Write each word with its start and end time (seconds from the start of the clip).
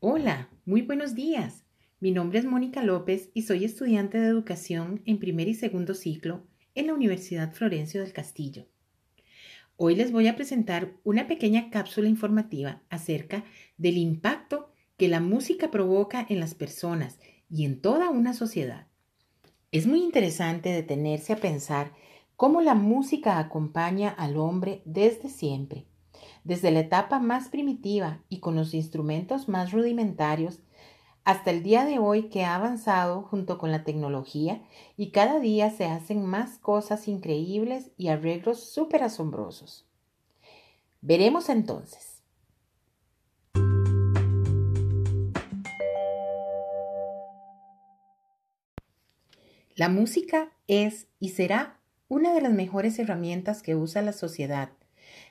Hola, 0.00 0.48
muy 0.64 0.82
buenos 0.82 1.16
días. 1.16 1.64
Mi 1.98 2.12
nombre 2.12 2.38
es 2.38 2.44
Mónica 2.44 2.84
López 2.84 3.30
y 3.34 3.42
soy 3.42 3.64
estudiante 3.64 4.16
de 4.20 4.28
educación 4.28 5.02
en 5.06 5.18
primer 5.18 5.48
y 5.48 5.54
segundo 5.54 5.92
ciclo 5.92 6.46
en 6.76 6.86
la 6.86 6.94
Universidad 6.94 7.52
Florencio 7.52 8.00
del 8.00 8.12
Castillo. 8.12 8.68
Hoy 9.76 9.96
les 9.96 10.12
voy 10.12 10.28
a 10.28 10.36
presentar 10.36 10.92
una 11.02 11.26
pequeña 11.26 11.70
cápsula 11.70 12.08
informativa 12.08 12.80
acerca 12.90 13.42
del 13.76 13.96
impacto 13.96 14.70
que 14.96 15.08
la 15.08 15.18
música 15.18 15.72
provoca 15.72 16.24
en 16.28 16.38
las 16.38 16.54
personas 16.54 17.18
y 17.50 17.64
en 17.64 17.80
toda 17.80 18.08
una 18.08 18.34
sociedad. 18.34 18.86
Es 19.72 19.88
muy 19.88 20.00
interesante 20.00 20.68
detenerse 20.68 21.32
a 21.32 21.38
pensar 21.38 21.92
cómo 22.36 22.60
la 22.60 22.76
música 22.76 23.40
acompaña 23.40 24.10
al 24.10 24.36
hombre 24.36 24.80
desde 24.84 25.28
siempre, 25.28 25.86
desde 26.44 26.70
la 26.70 26.80
etapa 26.80 27.18
más 27.18 27.48
primitiva 27.48 28.20
y 28.28 28.40
con 28.40 28.56
los 28.56 28.74
instrumentos 28.74 29.48
más 29.48 29.72
rudimentarios, 29.72 30.60
hasta 31.24 31.50
el 31.50 31.62
día 31.62 31.84
de 31.84 31.98
hoy 31.98 32.30
que 32.30 32.44
ha 32.44 32.54
avanzado 32.54 33.22
junto 33.22 33.58
con 33.58 33.70
la 33.70 33.84
tecnología 33.84 34.62
y 34.96 35.10
cada 35.10 35.40
día 35.40 35.70
se 35.70 35.84
hacen 35.84 36.24
más 36.24 36.58
cosas 36.58 37.06
increíbles 37.06 37.90
y 37.98 38.08
arreglos 38.08 38.60
súper 38.60 39.02
asombrosos. 39.02 39.86
Veremos 41.02 41.50
entonces. 41.50 42.22
La 49.76 49.88
música 49.88 50.50
es 50.66 51.06
y 51.20 51.28
será 51.28 51.78
una 52.08 52.32
de 52.32 52.40
las 52.40 52.52
mejores 52.52 52.98
herramientas 52.98 53.62
que 53.62 53.76
usa 53.76 54.02
la 54.02 54.12
sociedad, 54.12 54.70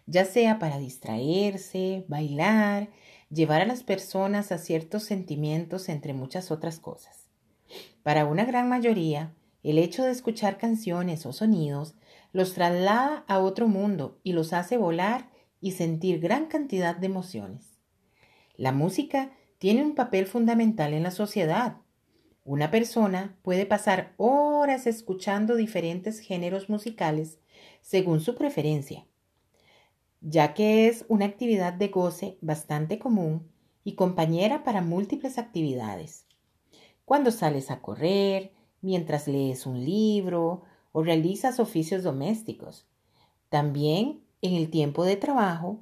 ya 0.07 0.23
sea 0.23 0.57
para 0.57 0.79
distraerse, 0.79 2.05
bailar, 2.07 2.89
llevar 3.29 3.61
a 3.61 3.65
las 3.65 3.83
personas 3.83 4.51
a 4.51 4.57
ciertos 4.57 5.03
sentimientos, 5.03 5.89
entre 5.89 6.13
muchas 6.13 6.49
otras 6.49 6.79
cosas. 6.79 7.27
Para 8.03 8.25
una 8.25 8.45
gran 8.45 8.69
mayoría, 8.69 9.35
el 9.63 9.77
hecho 9.77 10.05
de 10.05 10.11
escuchar 10.11 10.57
canciones 10.57 11.25
o 11.25 11.33
sonidos 11.33 11.95
los 12.31 12.53
traslada 12.53 13.25
a 13.27 13.39
otro 13.39 13.67
mundo 13.67 14.19
y 14.23 14.31
los 14.31 14.53
hace 14.53 14.77
volar 14.77 15.29
y 15.59 15.71
sentir 15.71 16.19
gran 16.19 16.45
cantidad 16.45 16.95
de 16.95 17.07
emociones. 17.07 17.77
La 18.55 18.71
música 18.71 19.31
tiene 19.57 19.83
un 19.83 19.93
papel 19.93 20.25
fundamental 20.25 20.93
en 20.93 21.03
la 21.03 21.11
sociedad. 21.11 21.77
Una 22.45 22.71
persona 22.71 23.37
puede 23.41 23.65
pasar 23.65 24.13
horas 24.15 24.87
escuchando 24.87 25.55
diferentes 25.55 26.19
géneros 26.19 26.69
musicales 26.69 27.39
según 27.81 28.21
su 28.21 28.35
preferencia 28.35 29.05
ya 30.29 30.53
que 30.53 30.89
es 30.89 31.05
una 31.07 31.23
actividad 31.23 31.71
de 31.71 31.87
goce 31.87 32.37
bastante 32.41 32.99
común 32.99 33.49
y 33.85 33.95
compañera 33.95 34.65
para 34.65 34.81
múltiples 34.81 35.37
actividades. 35.37 36.25
Cuando 37.05 37.31
sales 37.31 37.71
a 37.71 37.79
correr, 37.79 38.51
mientras 38.81 39.29
lees 39.29 39.65
un 39.65 39.85
libro 39.85 40.63
o 40.91 41.01
realizas 41.01 41.61
oficios 41.61 42.03
domésticos, 42.03 42.85
también 43.47 44.21
en 44.41 44.55
el 44.55 44.69
tiempo 44.69 45.05
de 45.05 45.15
trabajo 45.15 45.79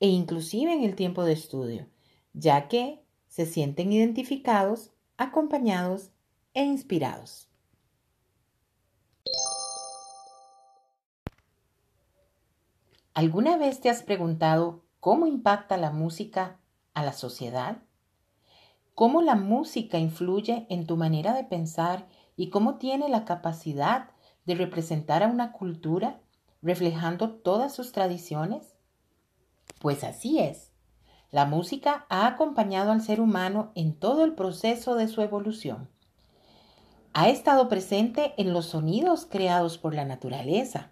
e 0.00 0.08
inclusive 0.08 0.72
en 0.72 0.82
el 0.82 0.94
tiempo 0.94 1.22
de 1.22 1.34
estudio, 1.34 1.86
ya 2.32 2.68
que 2.68 3.02
se 3.28 3.44
sienten 3.44 3.92
identificados, 3.92 4.92
acompañados 5.18 6.10
e 6.54 6.64
inspirados. 6.64 7.50
¿Alguna 13.14 13.56
vez 13.56 13.80
te 13.80 13.90
has 13.90 14.02
preguntado 14.02 14.82
cómo 14.98 15.28
impacta 15.28 15.76
la 15.76 15.92
música 15.92 16.58
a 16.94 17.04
la 17.04 17.12
sociedad? 17.12 17.76
¿Cómo 18.96 19.22
la 19.22 19.36
música 19.36 20.00
influye 20.00 20.66
en 20.68 20.84
tu 20.84 20.96
manera 20.96 21.32
de 21.32 21.44
pensar 21.44 22.08
y 22.34 22.50
cómo 22.50 22.74
tiene 22.74 23.08
la 23.08 23.24
capacidad 23.24 24.10
de 24.46 24.56
representar 24.56 25.22
a 25.22 25.28
una 25.28 25.52
cultura 25.52 26.22
reflejando 26.60 27.30
todas 27.30 27.72
sus 27.72 27.92
tradiciones? 27.92 28.74
Pues 29.78 30.02
así 30.02 30.40
es. 30.40 30.72
La 31.30 31.46
música 31.46 32.06
ha 32.08 32.26
acompañado 32.26 32.90
al 32.90 33.00
ser 33.00 33.20
humano 33.20 33.70
en 33.76 33.96
todo 33.96 34.24
el 34.24 34.34
proceso 34.34 34.96
de 34.96 35.06
su 35.06 35.22
evolución. 35.22 35.88
Ha 37.12 37.28
estado 37.28 37.68
presente 37.68 38.34
en 38.38 38.52
los 38.52 38.66
sonidos 38.66 39.24
creados 39.24 39.78
por 39.78 39.94
la 39.94 40.04
naturaleza, 40.04 40.90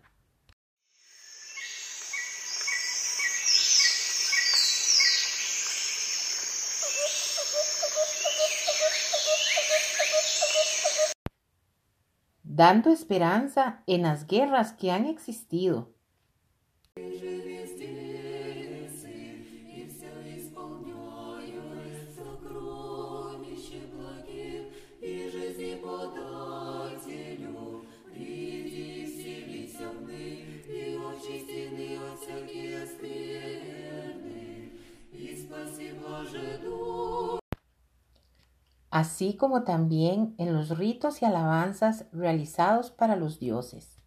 dando 12.55 12.91
esperanza 12.91 13.83
en 13.87 14.03
las 14.03 14.27
guerras 14.27 14.73
que 14.75 14.91
han 14.91 15.07
existido. 15.07 15.95
Así 38.93 39.35
como 39.39 39.65
también 39.65 40.35
en 40.37 40.53
los 40.53 40.77
ritos 40.79 41.23
y 41.23 41.25
alabanzas 41.25 42.05
realizados 42.13 42.91
para 42.91 43.17
los 43.17 43.41
dioses. 43.41 43.99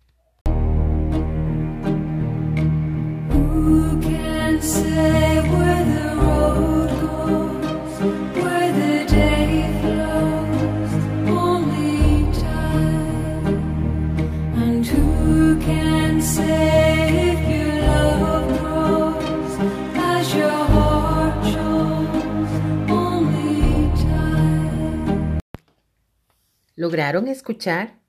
¿Lograron 26.75 27.29
escuchar? 27.29 27.99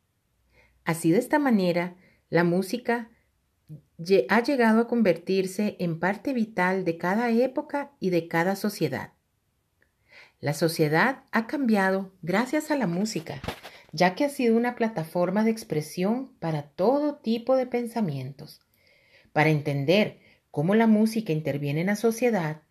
Así 0.85 1.13
de 1.13 1.19
esta 1.19 1.39
manera, 1.39 1.97
la 2.31 2.43
música 2.43 3.11
ha 4.29 4.43
llegado 4.43 4.81
a 4.81 4.89
convertirse 4.89 5.77
en 5.79 6.01
parte 6.01 6.33
vital 6.33 6.85
de 6.85 6.99
cada 6.99 7.31
época 7.31 7.93
y 8.01 8.11
de 8.11 8.27
cada 8.27 8.57
sociedad. 8.57 9.13
La 10.41 10.53
sociedad 10.53 11.23
ha 11.31 11.47
cambiado 11.47 12.13
gracias 12.23 12.71
a 12.71 12.77
la 12.77 12.87
música, 12.87 13.41
ya 13.93 14.15
que 14.15 14.25
ha 14.25 14.29
sido 14.29 14.57
una 14.57 14.75
plataforma 14.75 15.45
de 15.45 15.51
expresión 15.51 16.35
para 16.41 16.63
todo 16.63 17.17
tipo 17.17 17.57
de 17.57 17.67
pensamientos. 17.67 18.61
Para 19.33 19.51
entender 19.51 20.19
cómo 20.51 20.75
la 20.75 20.87
música 20.87 21.33
interviene 21.33 21.83
en 21.83 21.87
la 21.87 21.97
sociedad, 21.97 22.63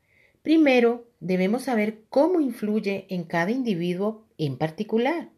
primero 0.42 1.08
debemos 1.20 1.64
saber 1.64 2.04
cómo 2.10 2.42
influye 2.42 3.08
en 3.10 3.24
cada 3.24 3.52
individuo 3.52 4.28
en 4.38 4.58
particular. 4.58 5.30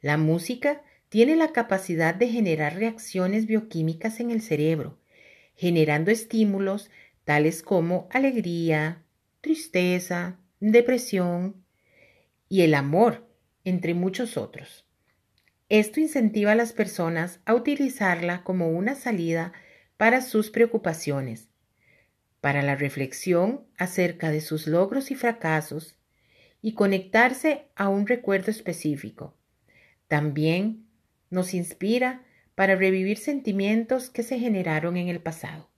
La 0.00 0.16
música 0.16 0.82
tiene 1.08 1.36
la 1.36 1.52
capacidad 1.52 2.14
de 2.14 2.28
generar 2.28 2.76
reacciones 2.76 3.46
bioquímicas 3.46 4.20
en 4.20 4.30
el 4.30 4.42
cerebro, 4.42 4.98
generando 5.56 6.10
estímulos 6.10 6.90
tales 7.24 7.62
como 7.62 8.08
alegría, 8.10 9.02
tristeza, 9.40 10.38
depresión 10.60 11.64
y 12.48 12.62
el 12.62 12.74
amor, 12.74 13.26
entre 13.64 13.94
muchos 13.94 14.36
otros. 14.36 14.86
Esto 15.68 16.00
incentiva 16.00 16.52
a 16.52 16.54
las 16.54 16.72
personas 16.72 17.40
a 17.44 17.54
utilizarla 17.54 18.42
como 18.42 18.70
una 18.70 18.94
salida 18.94 19.52
para 19.96 20.22
sus 20.22 20.50
preocupaciones, 20.50 21.48
para 22.40 22.62
la 22.62 22.76
reflexión 22.76 23.66
acerca 23.76 24.30
de 24.30 24.40
sus 24.40 24.66
logros 24.66 25.10
y 25.10 25.14
fracasos 25.14 25.98
y 26.62 26.72
conectarse 26.72 27.66
a 27.74 27.88
un 27.88 28.06
recuerdo 28.06 28.50
específico. 28.50 29.37
También 30.08 30.86
nos 31.30 31.52
inspira 31.52 32.24
para 32.54 32.74
revivir 32.74 33.18
sentimientos 33.18 34.10
que 34.10 34.22
se 34.22 34.38
generaron 34.38 34.96
en 34.96 35.08
el 35.08 35.20
pasado. 35.20 35.68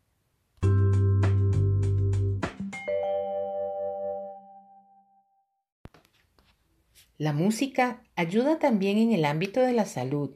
La 7.19 7.35
música 7.35 8.03
ayuda 8.17 8.59
también 8.59 8.97
en 8.97 9.13
el 9.13 9.27
ámbito 9.27 9.61
de 9.61 9.75
la 9.75 9.85
salud. 9.85 10.31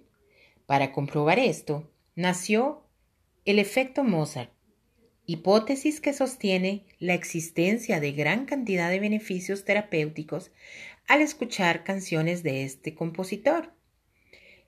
Para 0.66 0.92
comprobar 0.92 1.38
esto, 1.38 1.90
nació 2.14 2.82
el 3.46 3.58
efecto 3.58 4.04
Mozart, 4.04 4.50
hipótesis 5.24 6.00
que 6.00 6.12
sostiene 6.12 6.84
la 6.98 7.14
existencia 7.14 8.00
de 8.00 8.12
gran 8.12 8.44
cantidad 8.44 8.90
de 8.90 9.00
beneficios 9.00 9.64
terapéuticos 9.64 10.50
al 11.06 11.22
escuchar 11.22 11.84
canciones 11.84 12.42
de 12.42 12.64
este 12.64 12.94
compositor. 12.94 13.72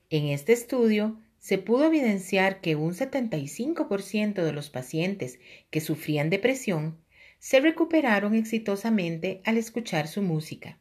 En 0.09 0.27
este 0.27 0.53
estudio 0.53 1.21
se 1.39 1.59
pudo 1.59 1.87
evidenciar 1.87 2.61
que 2.61 2.77
un 2.77 2.95
75% 2.95 4.43
de 4.43 4.53
los 4.53 4.71
pacientes 4.71 5.41
que 5.71 5.81
sufrían 5.81 6.31
depresión 6.31 6.99
se 7.39 7.61
recuperaron 7.61 8.35
exitosamente 8.35 9.41
al 9.45 9.57
escuchar 9.57 10.07
su 10.07 10.23
música. 10.23 10.79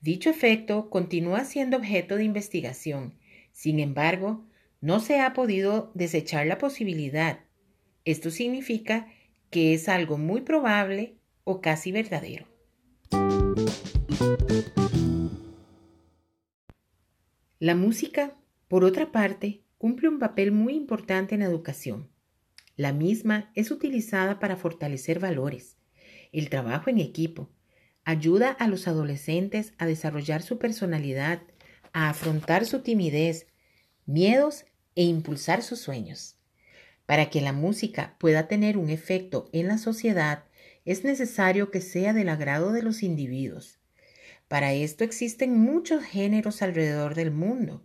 Dicho 0.00 0.30
efecto 0.30 0.88
continúa 0.90 1.44
siendo 1.44 1.76
objeto 1.76 2.16
de 2.16 2.24
investigación. 2.24 3.14
Sin 3.52 3.78
embargo, 3.80 4.44
no 4.80 4.98
se 4.98 5.20
ha 5.20 5.32
podido 5.32 5.92
desechar 5.94 6.46
la 6.46 6.58
posibilidad. 6.58 7.40
Esto 8.04 8.30
significa 8.30 9.08
que 9.50 9.74
es 9.74 9.88
algo 9.88 10.18
muy 10.18 10.40
probable 10.40 11.16
o 11.44 11.60
casi 11.60 11.92
verdadero. 11.92 12.46
La 17.62 17.76
música, 17.76 18.34
por 18.66 18.82
otra 18.82 19.12
parte, 19.12 19.62
cumple 19.78 20.08
un 20.08 20.18
papel 20.18 20.50
muy 20.50 20.74
importante 20.74 21.36
en 21.36 21.42
la 21.42 21.46
educación. 21.46 22.08
La 22.74 22.92
misma 22.92 23.52
es 23.54 23.70
utilizada 23.70 24.40
para 24.40 24.56
fortalecer 24.56 25.20
valores, 25.20 25.76
el 26.32 26.50
trabajo 26.50 26.90
en 26.90 26.98
equipo, 26.98 27.50
ayuda 28.02 28.50
a 28.50 28.66
los 28.66 28.88
adolescentes 28.88 29.74
a 29.78 29.86
desarrollar 29.86 30.42
su 30.42 30.58
personalidad, 30.58 31.40
a 31.92 32.08
afrontar 32.08 32.66
su 32.66 32.80
timidez, 32.80 33.46
miedos 34.06 34.64
e 34.96 35.04
impulsar 35.04 35.62
sus 35.62 35.78
sueños. 35.78 36.34
Para 37.06 37.30
que 37.30 37.40
la 37.40 37.52
música 37.52 38.16
pueda 38.18 38.48
tener 38.48 38.76
un 38.76 38.90
efecto 38.90 39.48
en 39.52 39.68
la 39.68 39.78
sociedad, 39.78 40.46
es 40.84 41.04
necesario 41.04 41.70
que 41.70 41.80
sea 41.80 42.12
del 42.12 42.28
agrado 42.28 42.72
de 42.72 42.82
los 42.82 43.04
individuos. 43.04 43.78
Para 44.52 44.74
esto 44.74 45.02
existen 45.02 45.58
muchos 45.58 46.04
géneros 46.04 46.60
alrededor 46.60 47.14
del 47.14 47.30
mundo, 47.30 47.82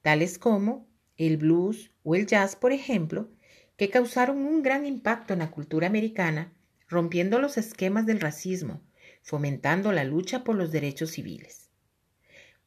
tales 0.00 0.38
como 0.38 0.88
el 1.18 1.36
blues 1.36 1.90
o 2.02 2.14
el 2.14 2.26
jazz, 2.26 2.56
por 2.56 2.72
ejemplo, 2.72 3.28
que 3.76 3.90
causaron 3.90 4.38
un 4.38 4.62
gran 4.62 4.86
impacto 4.86 5.34
en 5.34 5.40
la 5.40 5.50
cultura 5.50 5.86
americana, 5.86 6.54
rompiendo 6.88 7.38
los 7.40 7.58
esquemas 7.58 8.06
del 8.06 8.20
racismo, 8.20 8.80
fomentando 9.20 9.92
la 9.92 10.04
lucha 10.04 10.44
por 10.44 10.56
los 10.56 10.72
derechos 10.72 11.10
civiles. 11.10 11.68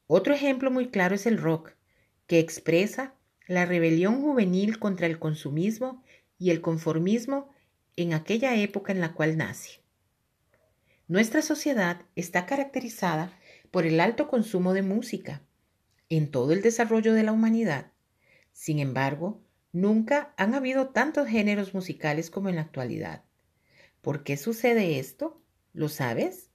Otro 0.05 0.35
ejemplo 0.35 0.69
muy 0.69 0.89
claro 0.89 1.15
es 1.15 1.25
el 1.25 1.39
rock, 1.39 1.71
que 2.27 2.37
expresa 2.37 3.15
la 3.47 3.65
rebelión 3.65 4.21
juvenil 4.21 4.77
contra 4.77 5.07
el 5.07 5.17
consumismo 5.17 6.03
y 6.37 6.51
el 6.51 6.61
conformismo 6.61 7.49
en 7.95 8.13
aquella 8.13 8.55
época 8.55 8.91
en 8.91 9.01
la 9.01 9.13
cual 9.13 9.35
nace. 9.35 9.80
Nuestra 11.11 11.41
sociedad 11.41 12.05
está 12.15 12.45
caracterizada 12.45 13.37
por 13.69 13.85
el 13.85 13.99
alto 13.99 14.29
consumo 14.29 14.71
de 14.71 14.81
música 14.81 15.41
en 16.07 16.31
todo 16.31 16.53
el 16.53 16.61
desarrollo 16.61 17.13
de 17.13 17.23
la 17.23 17.33
humanidad. 17.33 17.91
Sin 18.53 18.79
embargo, 18.79 19.41
nunca 19.73 20.33
han 20.37 20.53
habido 20.53 20.91
tantos 20.91 21.27
géneros 21.27 21.73
musicales 21.73 22.29
como 22.29 22.47
en 22.47 22.55
la 22.55 22.61
actualidad. 22.61 23.25
¿Por 23.99 24.23
qué 24.23 24.37
sucede 24.37 24.99
esto? 24.99 25.41
¿Lo 25.73 25.89
sabes? 25.89 26.49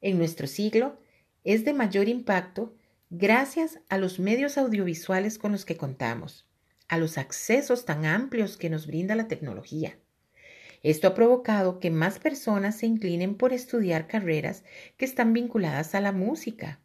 En 0.00 0.16
nuestro 0.16 0.46
siglo 0.46 1.00
es 1.42 1.64
de 1.64 1.74
mayor 1.74 2.08
impacto 2.08 2.76
gracias 3.10 3.80
a 3.88 3.98
los 3.98 4.20
medios 4.20 4.58
audiovisuales 4.58 5.38
con 5.38 5.50
los 5.50 5.64
que 5.64 5.76
contamos, 5.76 6.46
a 6.86 6.98
los 6.98 7.18
accesos 7.18 7.84
tan 7.84 8.06
amplios 8.06 8.58
que 8.58 8.70
nos 8.70 8.86
brinda 8.86 9.16
la 9.16 9.26
tecnología. 9.26 9.98
Esto 10.82 11.08
ha 11.08 11.14
provocado 11.14 11.80
que 11.80 11.90
más 11.90 12.18
personas 12.18 12.76
se 12.76 12.86
inclinen 12.86 13.34
por 13.34 13.52
estudiar 13.52 14.06
carreras 14.06 14.64
que 14.96 15.04
están 15.04 15.32
vinculadas 15.32 15.94
a 15.94 16.00
la 16.00 16.12
música 16.12 16.80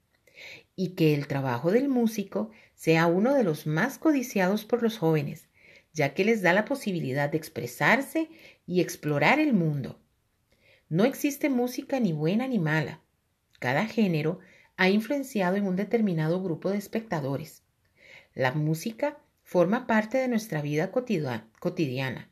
y 0.75 0.89
que 0.89 1.13
el 1.13 1.27
trabajo 1.27 1.71
del 1.71 1.89
músico 1.89 2.51
sea 2.75 3.05
uno 3.07 3.33
de 3.33 3.43
los 3.43 3.67
más 3.67 3.97
codiciados 3.97 4.65
por 4.65 4.81
los 4.81 4.97
jóvenes, 4.97 5.47
ya 5.93 6.13
que 6.13 6.25
les 6.25 6.41
da 6.41 6.53
la 6.53 6.65
posibilidad 6.65 7.29
de 7.29 7.37
expresarse 7.37 8.29
y 8.65 8.81
explorar 8.81 9.39
el 9.39 9.53
mundo. 9.53 9.99
No 10.89 11.05
existe 11.05 11.49
música 11.49 11.99
ni 11.99 12.13
buena 12.13 12.47
ni 12.47 12.59
mala. 12.59 13.01
Cada 13.59 13.85
género 13.85 14.39
ha 14.77 14.89
influenciado 14.89 15.55
en 15.55 15.67
un 15.67 15.75
determinado 15.75 16.41
grupo 16.41 16.71
de 16.71 16.77
espectadores. 16.77 17.63
La 18.33 18.53
música 18.53 19.19
forma 19.43 19.85
parte 19.85 20.17
de 20.17 20.27
nuestra 20.27 20.61
vida 20.61 20.91
cotidiana, 20.91 22.29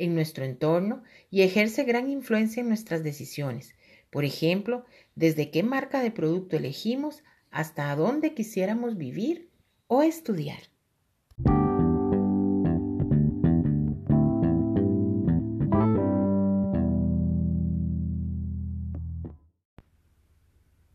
en 0.00 0.14
nuestro 0.14 0.44
entorno 0.44 1.02
y 1.30 1.42
ejerce 1.42 1.84
gran 1.84 2.08
influencia 2.10 2.62
en 2.62 2.68
nuestras 2.68 3.04
decisiones. 3.04 3.74
Por 4.10 4.24
ejemplo, 4.24 4.84
desde 5.14 5.50
qué 5.50 5.62
marca 5.62 6.02
de 6.02 6.10
producto 6.10 6.56
elegimos 6.56 7.22
hasta 7.50 7.94
dónde 7.94 8.34
quisiéramos 8.34 8.96
vivir 8.96 9.50
o 9.86 10.02
estudiar. 10.02 10.60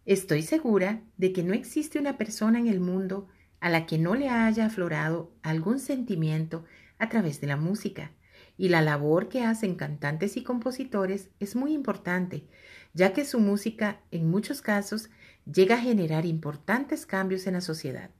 Estoy 0.05 0.43
segura 0.43 1.01
de 1.17 1.31
que 1.31 1.43
no 1.43 1.53
existe 1.53 1.99
una 1.99 2.17
persona 2.17 2.59
en 2.59 2.67
el 2.67 2.79
mundo 2.79 3.27
a 3.59 3.69
la 3.69 3.85
que 3.85 3.97
no 3.97 4.15
le 4.15 4.29
haya 4.29 4.65
aflorado 4.67 5.31
algún 5.41 5.79
sentimiento 5.79 6.63
a 6.99 7.09
través 7.09 7.41
de 7.41 7.47
la 7.47 7.57
música, 7.57 8.11
y 8.57 8.69
la 8.69 8.81
labor 8.81 9.29
que 9.29 9.43
hacen 9.43 9.75
cantantes 9.75 10.37
y 10.37 10.43
compositores 10.43 11.29
es 11.39 11.55
muy 11.55 11.73
importante, 11.73 12.45
ya 12.93 13.13
que 13.13 13.25
su 13.25 13.39
música 13.39 14.01
en 14.11 14.29
muchos 14.29 14.61
casos 14.61 15.09
llega 15.45 15.75
a 15.75 15.81
generar 15.81 16.25
importantes 16.25 17.05
cambios 17.05 17.47
en 17.47 17.53
la 17.53 17.61
sociedad. 17.61 18.11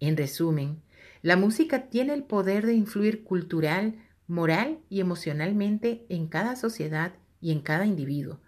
En 0.00 0.16
resumen, 0.16 0.82
la 1.22 1.36
música 1.36 1.88
tiene 1.88 2.14
el 2.14 2.24
poder 2.24 2.66
de 2.66 2.74
influir 2.74 3.24
cultural, 3.24 3.94
moral 4.26 4.80
y 4.88 5.00
emocionalmente 5.00 6.04
en 6.08 6.26
cada 6.26 6.56
sociedad 6.56 7.14
y 7.40 7.52
en 7.52 7.60
cada 7.60 7.86
individuo. 7.86 8.40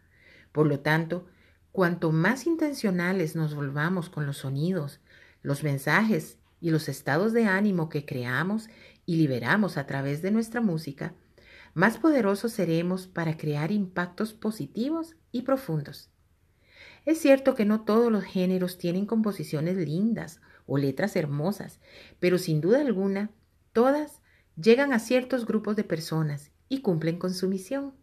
Por 0.52 0.66
lo 0.66 0.80
tanto, 0.80 1.26
Cuanto 1.76 2.10
más 2.10 2.46
intencionales 2.46 3.36
nos 3.36 3.54
volvamos 3.54 4.08
con 4.08 4.24
los 4.24 4.38
sonidos, 4.38 5.00
los 5.42 5.62
mensajes 5.62 6.38
y 6.60 6.70
los 6.70 6.88
estados 6.88 7.32
de 7.32 7.44
ánimo 7.44 7.88
que 7.88 8.04
creamos 8.04 8.68
y 9.04 9.16
liberamos 9.16 9.76
a 9.76 9.86
través 9.86 10.22
de 10.22 10.30
nuestra 10.30 10.60
música, 10.60 11.14
más 11.74 11.98
poderosos 11.98 12.52
seremos 12.52 13.06
para 13.06 13.36
crear 13.36 13.70
impactos 13.70 14.32
positivos 14.32 15.16
y 15.32 15.42
profundos. 15.42 16.10
Es 17.04 17.18
cierto 17.20 17.54
que 17.54 17.64
no 17.64 17.84
todos 17.84 18.10
los 18.10 18.24
géneros 18.24 18.78
tienen 18.78 19.06
composiciones 19.06 19.76
lindas 19.76 20.40
o 20.66 20.78
letras 20.78 21.14
hermosas, 21.14 21.80
pero 22.18 22.38
sin 22.38 22.60
duda 22.60 22.80
alguna, 22.80 23.30
todas 23.72 24.22
llegan 24.60 24.92
a 24.92 24.98
ciertos 24.98 25.46
grupos 25.46 25.76
de 25.76 25.84
personas 25.84 26.50
y 26.68 26.80
cumplen 26.80 27.18
con 27.18 27.34
su 27.34 27.48
misión. 27.48 27.94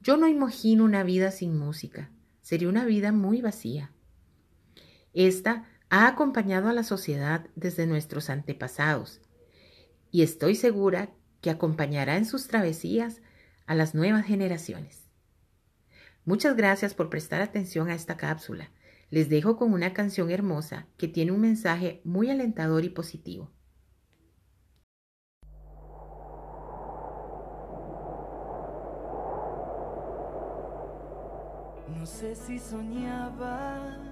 Yo 0.00 0.16
no 0.16 0.26
imagino 0.28 0.84
una 0.84 1.04
vida 1.04 1.30
sin 1.30 1.56
música 1.56 2.10
sería 2.42 2.68
una 2.68 2.84
vida 2.84 3.12
muy 3.12 3.40
vacía. 3.40 3.92
Esta 5.14 5.68
ha 5.92 6.06
acompañado 6.06 6.70
a 6.70 6.72
la 6.72 6.84
sociedad 6.84 7.46
desde 7.54 7.86
nuestros 7.86 8.30
antepasados 8.30 9.20
y 10.10 10.22
estoy 10.22 10.54
segura 10.54 11.10
que 11.42 11.50
acompañará 11.50 12.16
en 12.16 12.24
sus 12.24 12.48
travesías 12.48 13.20
a 13.66 13.74
las 13.74 13.94
nuevas 13.94 14.24
generaciones. 14.24 15.10
Muchas 16.24 16.56
gracias 16.56 16.94
por 16.94 17.10
prestar 17.10 17.42
atención 17.42 17.90
a 17.90 17.94
esta 17.94 18.16
cápsula. 18.16 18.70
Les 19.10 19.28
dejo 19.28 19.58
con 19.58 19.74
una 19.74 19.92
canción 19.92 20.30
hermosa 20.30 20.86
que 20.96 21.08
tiene 21.08 21.30
un 21.30 21.42
mensaje 21.42 22.00
muy 22.04 22.30
alentador 22.30 22.86
y 22.86 22.88
positivo. 22.88 23.50
No 31.94 32.06
sé 32.06 32.34
si 32.34 32.58
soñaba, 32.58 34.11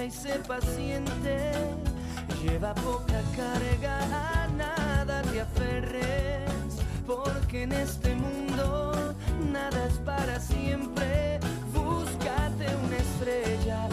y 0.00 0.10
sé 0.10 0.40
paciente. 0.48 1.52
Lleva 2.42 2.74
poca 2.74 3.20
carga, 3.36 3.98
a 4.42 4.48
nada 4.48 5.22
te 5.22 5.40
aferres, 5.40 6.50
porque 7.06 7.64
en 7.64 7.72
este 7.72 8.14
mundo 8.14 9.14
nada 9.52 9.86
es 9.86 9.98
para 9.98 10.40
siempre. 10.40 11.38
Búscate 11.72 12.66
una 12.84 12.96
estrella 12.96 13.88